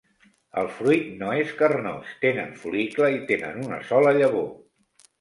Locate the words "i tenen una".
3.19-3.83